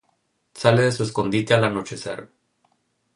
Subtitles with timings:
[0.55, 2.27] Sale de su escondite al anochecer.